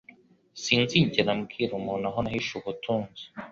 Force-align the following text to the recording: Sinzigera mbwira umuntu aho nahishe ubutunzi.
Sinzigera 0.63 1.31
mbwira 1.39 1.71
umuntu 1.79 2.05
aho 2.09 2.19
nahishe 2.23 2.51
ubutunzi. 2.59 3.23